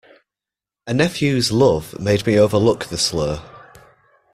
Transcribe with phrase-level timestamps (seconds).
[0.87, 3.43] A nephew's love made me overlook the slur.